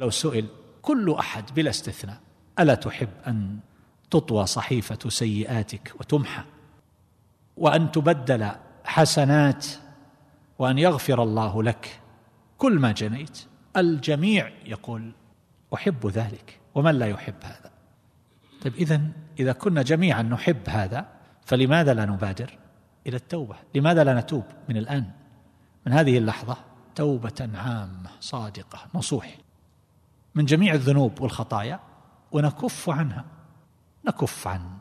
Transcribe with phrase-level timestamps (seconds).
[0.00, 0.46] لو سئل
[0.82, 2.20] كل أحد بلا استثناء
[2.58, 3.58] ألا تحب أن
[4.10, 6.42] تطوى صحيفة سيئاتك وتمحى؟
[7.56, 8.50] وأن تبدل
[8.84, 9.66] حسنات
[10.58, 12.00] وأن يغفر الله لك
[12.58, 13.38] كل ما جنيت؟
[13.76, 15.12] الجميع يقول
[15.74, 17.70] أحب ذلك ومن لا يحب هذا؟
[18.62, 19.00] طيب إذا
[19.40, 21.06] إذا كنا جميعا نحب هذا
[21.44, 22.58] فلماذا لا نبادر
[23.06, 25.10] إلى التوبة؟ لماذا لا نتوب من الآن؟
[25.86, 26.56] من هذه اللحظة
[26.94, 29.36] توبة عامة صادقة نصوح
[30.34, 31.80] من جميع الذنوب والخطايا
[32.32, 33.24] ونكف عنها.
[34.06, 34.78] نكف عن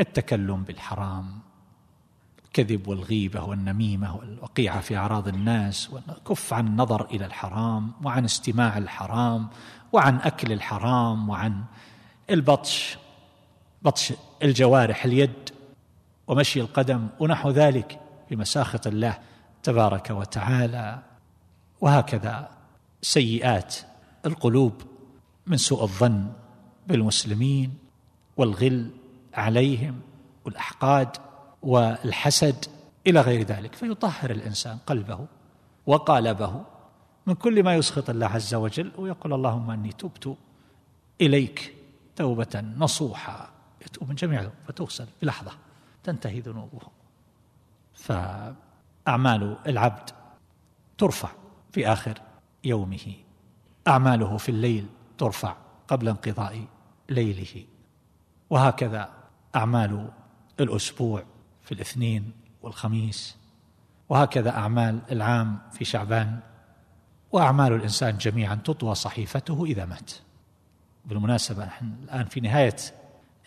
[0.00, 1.40] التكلم بالحرام
[2.44, 9.48] الكذب والغيبة والنميمة والوقيعة في أعراض الناس ونكف عن النظر إلى الحرام وعن استماع الحرام
[9.92, 11.64] وعن أكل الحرام وعن
[12.30, 12.98] البطش
[13.82, 14.12] بطش
[14.42, 15.50] الجوارح اليد
[16.26, 19.18] ومشي القدم ونحو ذلك بمساخط الله
[19.62, 21.02] تبارك وتعالى.
[21.80, 22.50] وهكذا
[23.02, 23.76] سيئات
[24.26, 24.72] القلوب
[25.46, 26.32] من سوء الظن
[26.86, 27.74] بالمسلمين
[28.36, 28.90] والغل
[29.34, 30.00] عليهم
[30.44, 31.16] والأحقاد
[31.62, 32.64] والحسد
[33.06, 35.26] إلى غير ذلك فيطهر الإنسان قلبه
[35.86, 36.64] وقالبه
[37.26, 40.36] من كل ما يسخط الله عز وجل ويقول اللهم إني تبت
[41.20, 41.74] إليك
[42.16, 43.50] توبة نصوحا
[43.86, 45.52] يتوب من جميع فتغسل بلحظه
[46.04, 46.80] تنتهي ذنوبه.
[47.94, 50.10] فأعمال العبد
[50.98, 51.30] ترفع
[51.72, 52.20] في آخر
[52.64, 53.14] يومه.
[53.88, 54.86] أعماله في الليل
[55.18, 55.56] ترفع
[55.88, 56.64] قبل انقضاء
[57.08, 57.64] ليله.
[58.50, 59.10] وهكذا
[59.56, 60.10] أعمال
[60.60, 61.24] الأسبوع
[61.62, 63.36] في الاثنين والخميس.
[64.08, 66.40] وهكذا أعمال العام في شعبان.
[67.32, 70.12] وأعمال الإنسان جميعا تطوى صحيفته إذا مات.
[71.04, 72.76] بالمناسبة نحن الآن في نهاية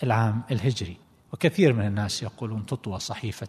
[0.03, 0.97] العام الهجري
[1.33, 3.47] وكثير من الناس يقولون تطوى صحيفة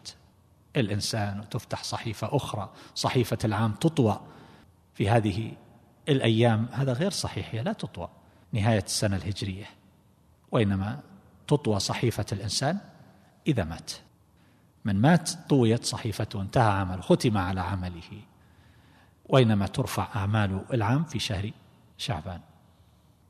[0.76, 2.70] الإنسان وتفتح صحيفة أخرى.
[2.94, 4.20] صحيفة العام تطوى
[4.94, 5.52] في هذه
[6.08, 8.08] الأيام هذا غير صحيح هي لا تطوى.
[8.52, 9.66] نهاية السنة الهجرية.
[10.52, 11.00] وإنما
[11.48, 12.78] تطوى صحيفة الإنسان
[13.46, 13.92] إذا مات.
[14.84, 18.22] من مات طويت صحيفته انتهى عمله ختم على عمله.
[19.24, 21.50] وإنما ترفع أعمال العام في شهر
[21.98, 22.40] شعبان.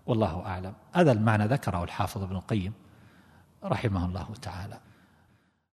[0.06, 0.74] والله أعلم.
[0.92, 2.72] هذا المعنى ذكره الحافظ ابن القيم
[3.64, 4.80] رحمه الله تعالى.